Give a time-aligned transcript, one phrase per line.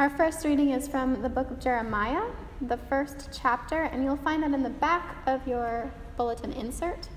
[0.00, 2.22] Our first reading is from the book of Jeremiah,
[2.62, 7.10] the first chapter, and you'll find that in the back of your bulletin insert.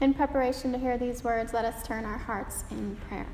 [0.00, 3.26] In preparation to hear these words, let us turn our hearts in prayer.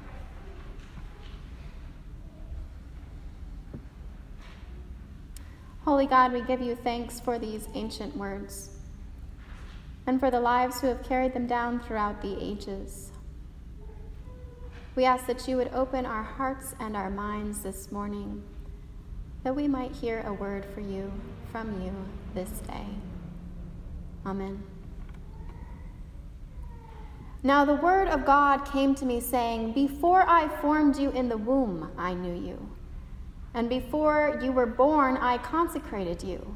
[5.84, 8.70] Holy God, we give you thanks for these ancient words
[10.06, 13.11] and for the lives who have carried them down throughout the ages.
[14.95, 18.42] We ask that you would open our hearts and our minds this morning,
[19.42, 21.10] that we might hear a word for you
[21.51, 21.92] from you
[22.34, 22.84] this day.
[24.27, 24.62] Amen.
[27.42, 31.38] Now the word of God came to me, saying, Before I formed you in the
[31.38, 32.68] womb, I knew you.
[33.54, 36.54] And before you were born, I consecrated you.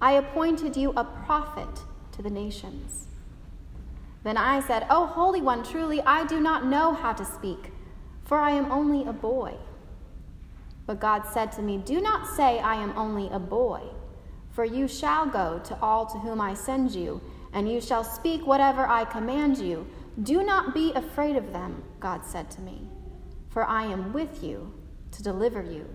[0.00, 1.82] I appointed you a prophet
[2.12, 3.05] to the nations.
[4.26, 7.70] Then I said, O Holy One, truly I do not know how to speak,
[8.24, 9.54] for I am only a boy.
[10.84, 13.82] But God said to me, Do not say, I am only a boy,
[14.50, 17.20] for you shall go to all to whom I send you,
[17.52, 19.86] and you shall speak whatever I command you.
[20.20, 22.88] Do not be afraid of them, God said to me,
[23.48, 24.74] for I am with you
[25.12, 25.88] to deliver you.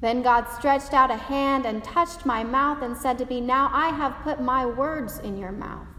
[0.00, 3.70] Then God stretched out a hand and touched my mouth and said to me, Now
[3.72, 5.93] I have put my words in your mouth.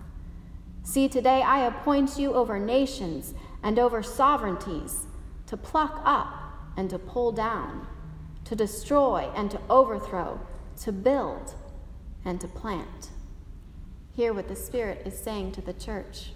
[0.86, 3.33] See, today I appoint you over nations
[3.64, 5.08] and over sovereignties
[5.47, 6.31] to pluck up
[6.78, 7.88] and to pull down,
[8.44, 10.39] to destroy and to overthrow,
[10.81, 11.56] to build
[12.23, 13.09] and to plant.
[14.16, 16.33] Hear what the Spirit is saying to the church.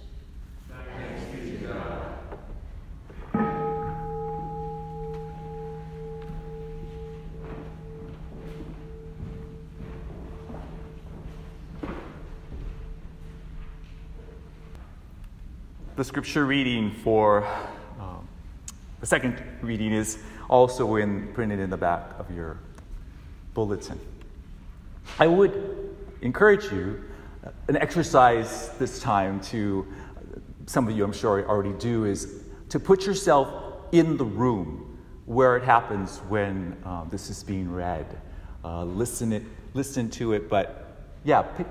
[15.99, 17.45] The scripture reading for
[17.99, 18.25] um,
[19.01, 20.17] the second reading is
[20.49, 22.57] also in, printed in the back of your
[23.53, 23.99] bulletin.
[25.19, 27.03] I would encourage you
[27.45, 29.85] uh, an exercise this time to
[30.67, 35.57] some of you I'm sure already do is to put yourself in the room where
[35.57, 38.05] it happens when um, this is being read.
[38.63, 39.43] Uh, listen it,
[39.73, 40.95] listen to it, but
[41.25, 41.67] yeah, pick,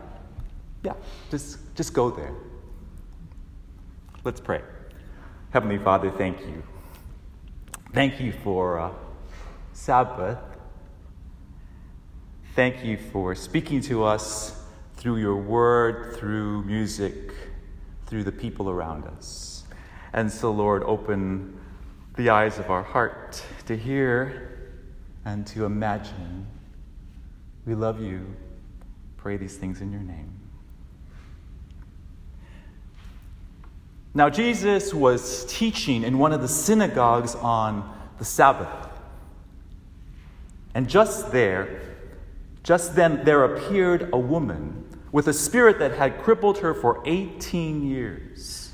[0.85, 0.93] yeah,
[1.31, 2.35] just just go there.
[4.25, 4.63] Let's pray.
[5.51, 6.63] Heavenly Father, thank you.
[7.95, 8.91] Thank you for uh,
[9.73, 10.39] Sabbath.
[12.57, 14.61] Thank you for speaking to us
[14.97, 17.33] through your word, through music,
[18.07, 19.63] through the people around us.
[20.13, 21.59] And so, Lord, open
[22.17, 24.73] the eyes of our heart to hear
[25.25, 26.47] and to imagine.
[27.65, 28.35] We love you.
[29.17, 30.38] Pray these things in your name.
[34.19, 38.89] Now, Jesus was teaching in one of the synagogues on the Sabbath.
[40.75, 41.83] And just there,
[42.65, 47.89] just then, there appeared a woman with a spirit that had crippled her for 18
[47.89, 48.73] years.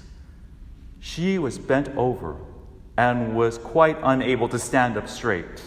[0.99, 2.39] She was bent over
[2.97, 5.61] and was quite unable to stand up straight.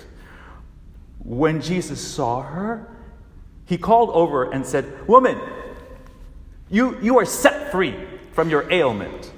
[1.20, 2.98] When Jesus saw her,
[3.68, 5.40] he called over and said, Woman,
[6.68, 7.94] you, you are set free
[8.32, 9.34] from your ailment.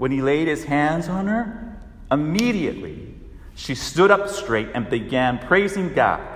[0.00, 1.76] When he laid his hands on her,
[2.10, 3.14] immediately
[3.54, 6.26] she stood up straight and began praising God.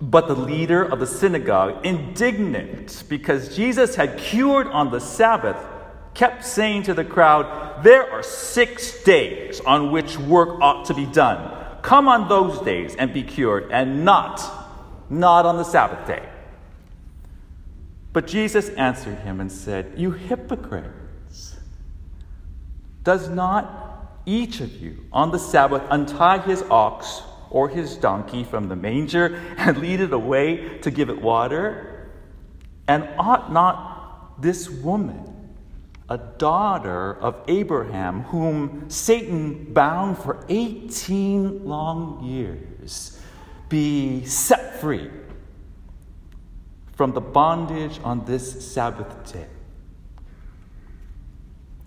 [0.00, 5.62] But the leader of the synagogue, indignant because Jesus had cured on the Sabbath,
[6.14, 11.04] kept saying to the crowd, There are six days on which work ought to be
[11.04, 11.76] done.
[11.82, 14.40] Come on those days and be cured, and not,
[15.10, 16.26] not on the Sabbath day.
[18.14, 21.56] But Jesus answered him and said, You hypocrites!
[23.02, 28.68] Does not each of you on the Sabbath untie his ox or his donkey from
[28.68, 32.08] the manger and lead it away to give it water?
[32.86, 35.52] And ought not this woman,
[36.08, 43.20] a daughter of Abraham, whom Satan bound for 18 long years,
[43.68, 45.10] be set free?
[46.94, 49.46] From the bondage on this Sabbath day.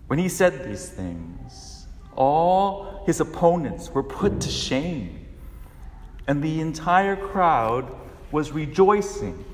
[0.07, 5.25] When he said these things, all his opponents were put to shame,
[6.27, 7.95] and the entire crowd
[8.31, 9.45] was rejoicing,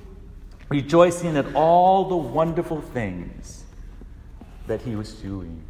[0.69, 3.63] rejoicing at all the wonderful things
[4.67, 5.61] that he was doing.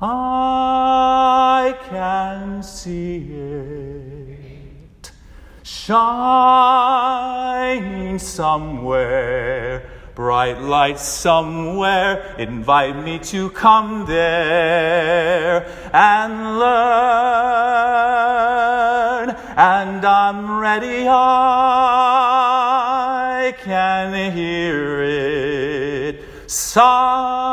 [0.00, 4.35] I can see it
[5.86, 6.98] shining
[8.18, 16.66] somewhere bright light somewhere, invite me to come there and learn.
[19.58, 21.94] And I'm ready, I
[23.58, 25.75] can hear it.
[26.48, 27.50] Sirens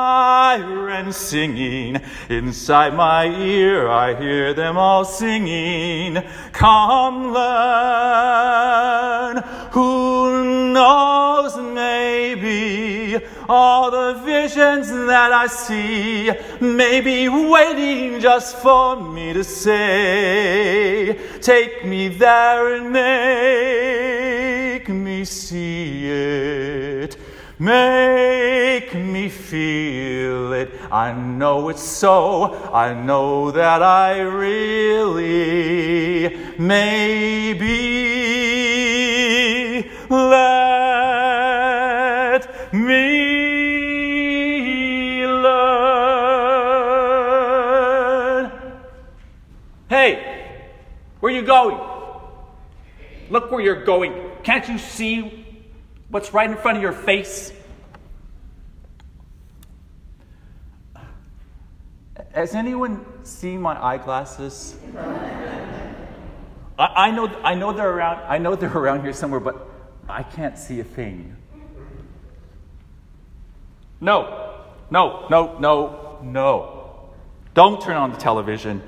[1.17, 1.99] singing
[2.29, 6.21] inside my ear, I hear them all singing.
[6.51, 8.53] Come learn.
[9.71, 13.17] Who knows, maybe
[13.49, 16.31] all the visions that I see
[16.61, 26.07] may be waiting just for me to say, Take me there and make me see
[26.07, 26.92] it.
[27.59, 30.71] Make me feel it.
[30.91, 32.55] I know it's so.
[32.73, 37.83] I know that I really may be.
[40.09, 41.53] Let
[42.73, 43.23] me
[45.27, 45.53] learn.
[49.89, 50.47] Hey,
[51.19, 51.77] where you going?
[53.29, 54.15] Look where you're going.
[54.41, 55.42] Can't you see
[56.13, 57.51] what's right in front of your face.
[62.33, 64.75] Has anyone seen my eyeglasses?
[66.77, 68.19] I, I, know, I know they're around.
[68.27, 69.67] I know they're around here somewhere, but
[70.07, 71.35] I can't see a thing.
[73.99, 74.61] No,
[74.91, 77.09] no, no, no, no.
[77.55, 78.83] Don't turn on the television.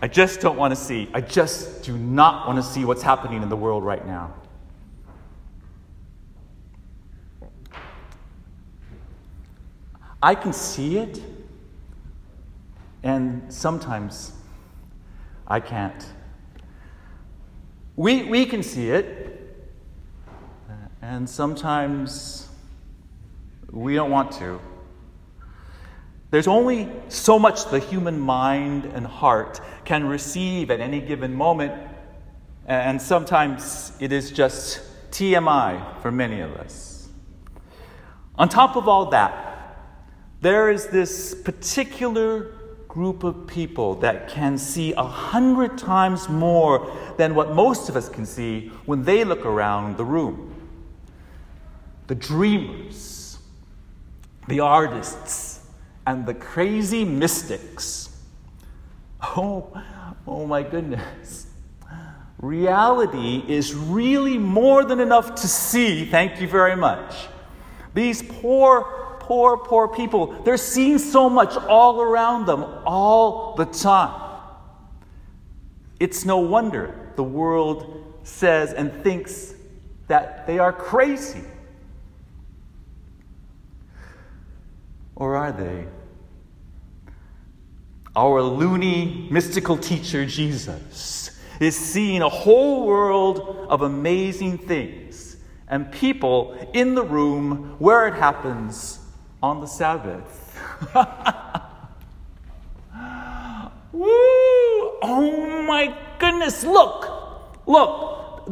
[0.00, 1.08] I just don't want to see.
[1.12, 4.34] I just do not want to see what's happening in the world right now.
[10.22, 11.22] I can see it,
[13.04, 14.32] and sometimes
[15.46, 16.04] I can't.
[17.94, 19.68] We, we can see it,
[21.02, 22.48] and sometimes
[23.70, 24.60] we don't want to.
[26.30, 31.72] There's only so much the human mind and heart can receive at any given moment,
[32.66, 34.80] and sometimes it is just
[35.12, 37.08] TMI for many of us.
[38.34, 39.47] On top of all that,
[40.40, 42.54] there is this particular
[42.86, 48.08] group of people that can see a hundred times more than what most of us
[48.08, 50.54] can see when they look around the room.
[52.06, 53.38] The dreamers,
[54.48, 55.66] the artists,
[56.06, 58.08] and the crazy mystics.
[59.20, 59.70] Oh,
[60.26, 61.46] oh my goodness.
[62.40, 66.06] Reality is really more than enough to see.
[66.06, 67.26] Thank you very much.
[67.94, 68.97] These poor
[69.28, 70.28] poor, poor people.
[70.42, 74.40] They're seeing so much all around them all the time.
[76.00, 79.52] It's no wonder the world says and thinks
[80.06, 81.42] that they are crazy.
[85.14, 85.86] Or are they?
[88.16, 95.36] Our loony mystical teacher, Jesus, is seeing a whole world of amazing things
[95.68, 99.00] and people in the room where it happens
[99.42, 100.58] on the Sabbath.
[103.92, 104.08] Woo!
[105.02, 107.66] Oh my goodness, look!
[107.66, 108.50] Look!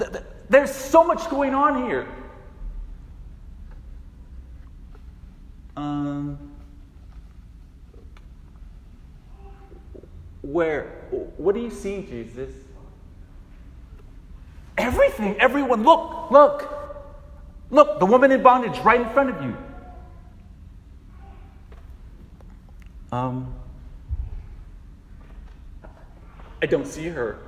[0.49, 2.07] There's so much going on here.
[5.77, 6.39] Um,
[10.43, 11.07] where?
[11.37, 12.51] What do you see, Jesus?
[14.79, 16.73] Everything, everyone, look, look.
[17.71, 19.57] Look, the woman in bondage right in front of you.
[23.13, 23.55] Um,
[26.63, 27.39] I don't see her.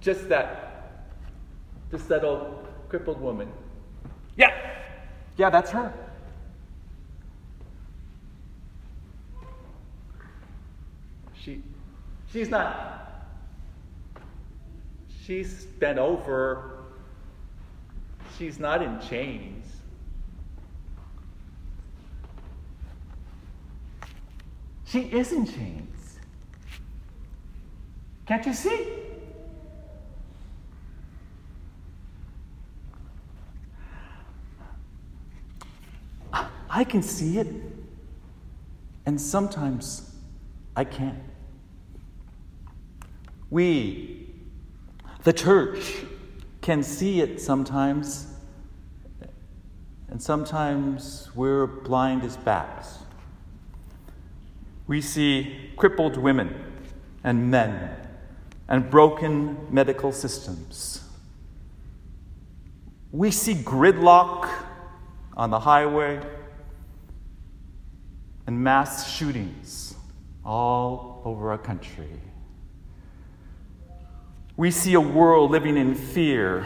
[0.00, 1.02] Just that,
[1.90, 3.48] just that old crippled woman.
[4.36, 4.52] Yeah,
[5.36, 5.92] yeah, that's her.
[11.34, 11.62] She,
[12.32, 13.26] she's not,
[15.24, 16.84] she's bent over.
[18.38, 19.75] She's not in chains.
[24.86, 26.18] She is in chains.
[28.24, 28.88] Can't you see?
[36.68, 37.48] I can see it,
[39.06, 40.14] and sometimes
[40.76, 41.22] I can't.
[43.50, 44.28] We,
[45.22, 46.04] the church,
[46.60, 48.26] can see it sometimes,
[50.08, 52.98] and sometimes we're blind as bats
[54.86, 56.54] we see crippled women
[57.24, 57.96] and men
[58.68, 61.02] and broken medical systems.
[63.12, 64.48] We see gridlock
[65.36, 66.20] on the highway
[68.46, 69.94] and mass shootings
[70.44, 72.20] all over our country.
[74.56, 76.64] We see a world living in fear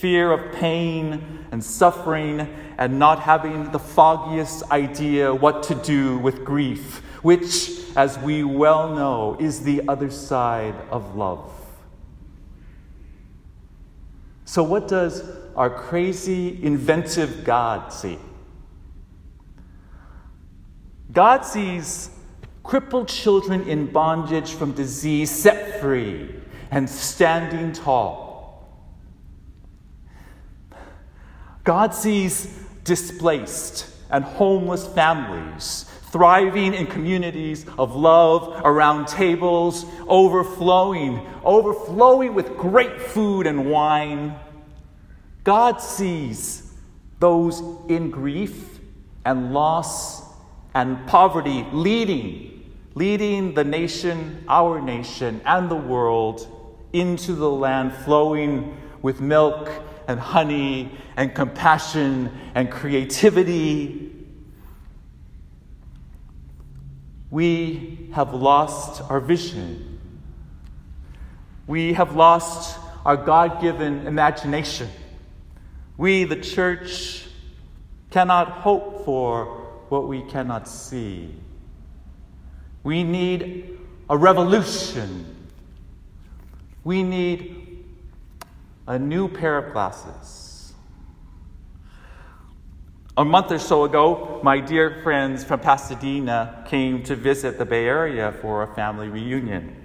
[0.00, 6.42] fear of pain and suffering and not having the foggiest idea what to do with
[6.42, 11.52] grief, which, as we well know, is the other side of love.
[14.46, 15.22] So, what does
[15.54, 18.18] our crazy, inventive God see?
[21.12, 22.08] God sees
[22.62, 26.34] crippled children in bondage from disease set free
[26.70, 28.29] and standing tall.
[31.64, 32.46] God sees
[32.84, 43.00] displaced and homeless families thriving in communities of love around tables, overflowing, overflowing with great
[43.00, 44.34] food and wine.
[45.44, 46.72] God sees
[47.20, 48.80] those in grief
[49.24, 50.24] and loss
[50.74, 56.48] and poverty leading, leading the nation, our nation, and the world
[56.92, 59.70] into the land flowing with milk
[60.10, 64.12] and honey and compassion and creativity.
[67.30, 70.00] We have lost our vision.
[71.68, 74.88] We have lost our God given imagination.
[75.96, 77.26] We, the church,
[78.10, 79.44] cannot hope for
[79.88, 81.32] what we cannot see.
[82.82, 85.36] We need a revolution.
[86.82, 87.59] We need
[88.90, 90.72] a new pair of glasses.
[93.16, 97.86] A month or so ago, my dear friends from Pasadena came to visit the Bay
[97.86, 99.76] Area for a family reunion.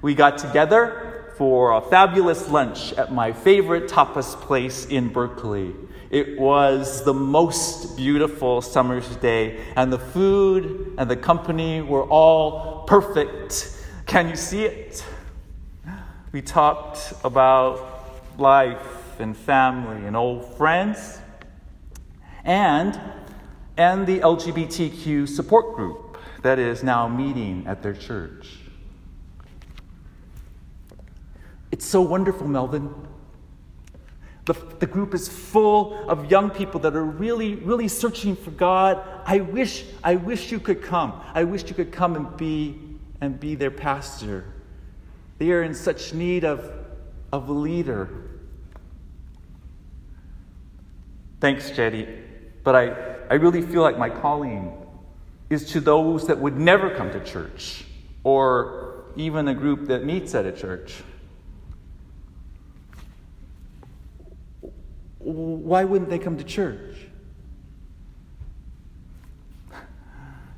[0.00, 5.74] We got together for a fabulous lunch at my favorite tapas place in Berkeley.
[6.10, 12.84] It was the most beautiful summer's day, and the food and the company were all
[12.84, 13.76] perfect.
[14.06, 15.04] Can you see it?
[16.30, 17.91] We talked about
[18.38, 21.20] life and family and old friends,
[22.44, 22.98] and,
[23.76, 28.58] and the LGBTQ support group that is now meeting at their church.
[31.70, 32.92] It's so wonderful, Melvin.
[34.44, 39.02] The, the group is full of young people that are really, really searching for God.
[39.24, 41.20] I wish, I wish you could come.
[41.32, 42.78] I wish you could come and be
[43.20, 44.44] and be their pastor.
[45.38, 46.81] They are in such need of
[47.32, 48.08] of leader.
[51.40, 52.06] Thanks, Jetty.
[52.62, 54.72] But I, I really feel like my calling
[55.50, 57.84] is to those that would never come to church
[58.22, 61.02] or even a group that meets at a church.
[65.18, 66.96] Why wouldn't they come to church?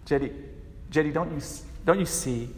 [0.05, 0.33] Jetty,
[0.91, 1.41] Jetty, don't you,
[1.85, 2.49] don't you see?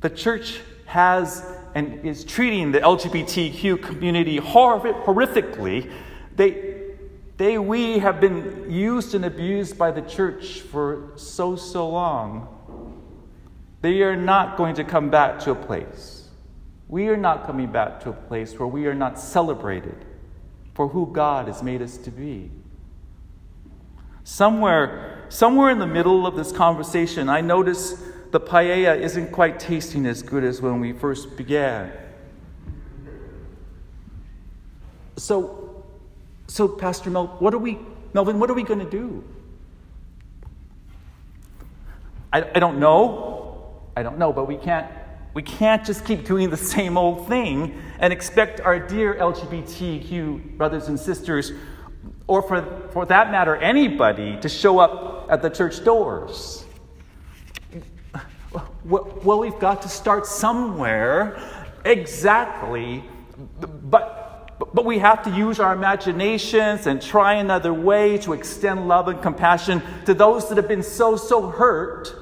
[0.00, 0.60] The church
[0.94, 5.90] has and is treating the LGBTQ community horrifically,
[6.36, 6.92] they,
[7.36, 12.46] they, we have been used and abused by the church for so, so long.
[13.80, 16.28] They are not going to come back to a place.
[16.86, 19.96] We are not coming back to a place where we are not celebrated
[20.74, 22.52] for who God has made us to be.
[24.22, 28.00] Somewhere, somewhere in the middle of this conversation, I notice
[28.34, 31.92] the paella isn't quite tasting as good as when we first began.
[35.16, 35.84] So,
[36.48, 37.78] so Pastor Mel, what are we,
[38.12, 39.22] Melvin, what are we going to do?
[42.32, 43.70] I, I don't know.
[43.96, 44.90] I don't know, but we can't,
[45.32, 50.88] we can't just keep doing the same old thing and expect our dear LGBTQ brothers
[50.88, 51.52] and sisters,
[52.26, 56.63] or for, for that matter, anybody, to show up at the church doors.
[58.84, 61.40] Well, we've got to start somewhere.
[61.84, 63.02] Exactly.
[63.60, 69.08] But, but we have to use our imaginations and try another way to extend love
[69.08, 72.14] and compassion to those that have been so, so hurt.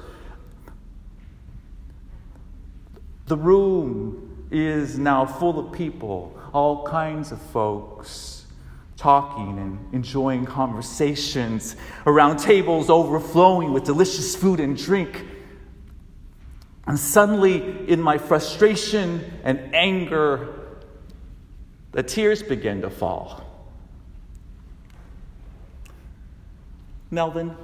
[3.27, 8.45] The room is now full of people, all kinds of folks
[8.95, 15.25] talking and enjoying conversations around tables overflowing with delicious food and drink.
[16.85, 20.79] And suddenly, in my frustration and anger,
[21.91, 23.41] the tears begin to fall.
[27.09, 27.55] Melvin,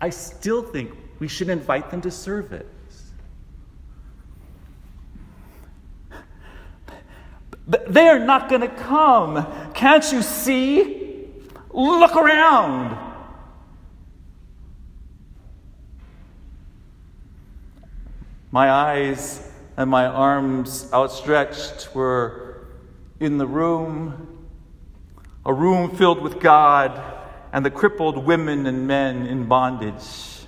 [0.00, 2.64] I still think we should invite them to service.
[7.66, 9.44] They're not going to come.
[9.74, 11.26] Can't you see?
[11.72, 13.05] Look around.
[18.56, 19.46] My eyes
[19.76, 22.68] and my arms outstretched were
[23.20, 24.48] in the room,
[25.44, 26.98] a room filled with God
[27.52, 30.46] and the crippled women and men in bondage.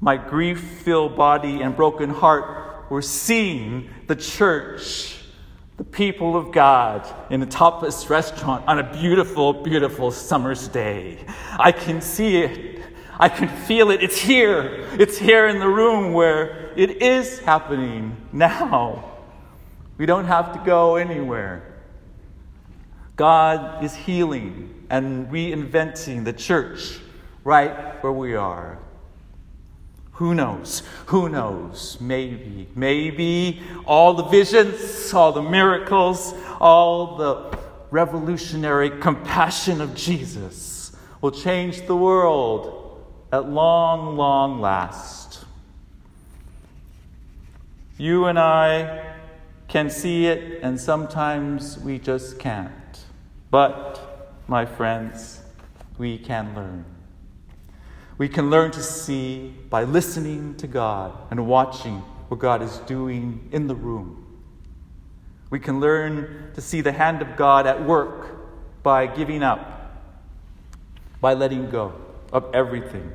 [0.00, 5.18] My grief filled body and broken heart were seeing the church,
[5.76, 11.18] the people of God, in a tapas restaurant on a beautiful, beautiful summer's day.
[11.58, 12.67] I can see it.
[13.18, 14.02] I can feel it.
[14.02, 14.86] It's here.
[14.92, 19.04] It's here in the room where it is happening now.
[19.96, 21.64] We don't have to go anywhere.
[23.16, 27.00] God is healing and reinventing the church
[27.42, 28.78] right where we are.
[30.12, 30.84] Who knows?
[31.06, 31.96] Who knows?
[32.00, 37.58] Maybe, maybe all the visions, all the miracles, all the
[37.90, 42.77] revolutionary compassion of Jesus will change the world
[43.32, 45.44] at long, long last.
[47.98, 49.14] You and I
[49.66, 52.72] can see it, and sometimes we just can't.
[53.50, 55.40] But, my friends,
[55.98, 56.84] we can learn.
[58.16, 63.48] We can learn to see by listening to God and watching what God is doing
[63.52, 64.24] in the room.
[65.50, 70.02] We can learn to see the hand of God at work by giving up,
[71.20, 71.94] by letting go
[72.32, 73.12] of everything,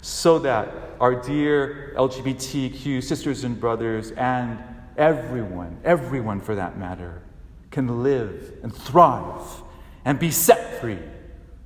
[0.00, 4.58] so that our dear LGBTQ sisters and brothers and
[4.96, 7.22] everyone, everyone for that matter,
[7.70, 9.62] can live and thrive
[10.04, 10.98] and be set free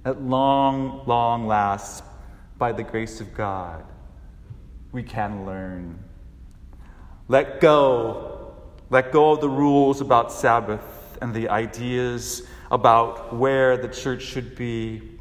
[0.05, 2.05] at long, long last
[2.59, 3.85] by the grace of God.
[4.93, 5.99] We can learn.
[7.29, 8.55] Let go.
[8.91, 14.55] Let go of the rules about Sabbath and the ideas about where the church should
[14.57, 15.14] be.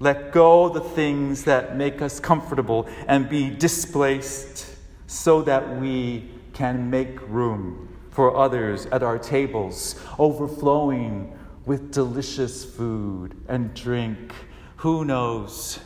[0.00, 4.76] Let go the things that make us comfortable and be displaced
[5.06, 13.36] so that we can make room for others at our tables, overflowing with delicious food
[13.48, 14.32] and drink.
[14.76, 15.80] Who knows?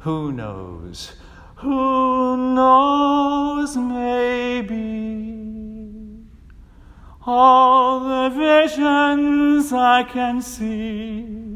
[0.00, 1.12] Who knows?
[1.56, 3.76] Who knows?
[3.76, 5.38] Maybe
[7.26, 11.47] all the visions I can see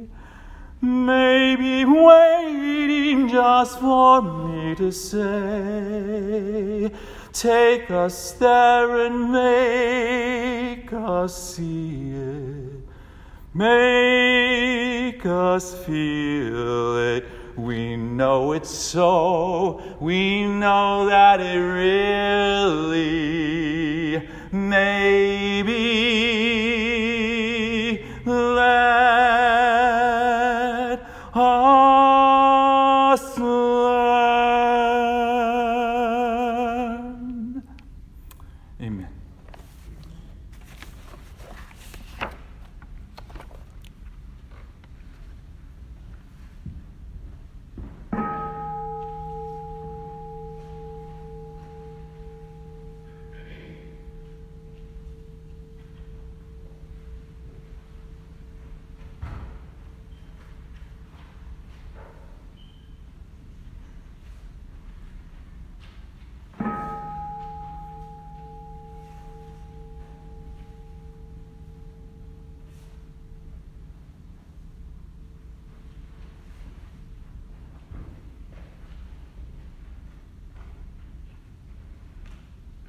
[0.82, 6.90] may be waiting just for me to say.
[7.32, 12.82] Take us there and make us see it.
[13.54, 17.26] Make us feel it.
[17.56, 19.80] We know it's so.
[20.00, 23.02] We know that it really
[24.50, 25.62] may